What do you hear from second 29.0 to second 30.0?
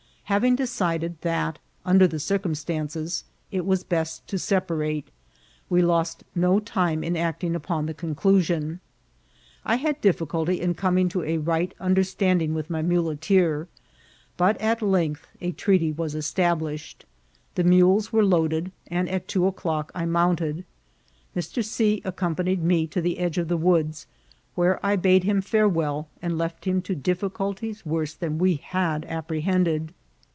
iqpprehended.